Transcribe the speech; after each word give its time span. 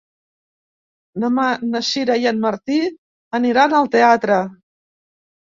Demà 1.23 1.43
na 1.73 1.81
Sira 1.89 2.15
i 2.23 2.25
en 2.31 2.41
Martí 2.47 2.79
aniran 3.41 3.77
al 3.83 3.93
teatre. 3.99 4.41